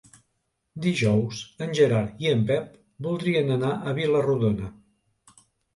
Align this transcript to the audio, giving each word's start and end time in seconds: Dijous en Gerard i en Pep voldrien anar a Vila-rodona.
Dijous 0.85 1.41
en 1.65 1.75
Gerard 1.81 2.25
i 2.25 2.33
en 2.33 2.43
Pep 2.49 2.75
voldrien 3.09 3.61
anar 3.61 3.73
a 3.93 3.99
Vila-rodona. 4.01 4.77